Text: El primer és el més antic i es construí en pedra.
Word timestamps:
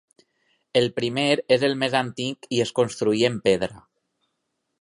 El 0.81 0.87
primer 0.99 1.25
és 1.57 1.67
el 1.69 1.77
més 1.83 1.97
antic 2.01 2.49
i 2.59 2.65
es 2.65 2.75
construí 2.81 3.25
en 3.33 3.41
pedra. 3.49 3.87